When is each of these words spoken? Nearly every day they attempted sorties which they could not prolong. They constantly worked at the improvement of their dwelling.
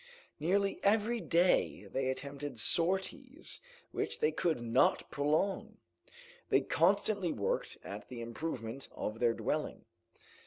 Nearly 0.39 0.79
every 0.81 1.19
day 1.21 1.85
they 1.85 2.09
attempted 2.09 2.59
sorties 2.59 3.61
which 3.91 4.19
they 4.19 4.31
could 4.31 4.59
not 4.59 5.11
prolong. 5.11 5.77
They 6.49 6.61
constantly 6.61 7.31
worked 7.31 7.77
at 7.83 8.09
the 8.09 8.19
improvement 8.19 8.87
of 8.95 9.19
their 9.19 9.35
dwelling. 9.35 9.85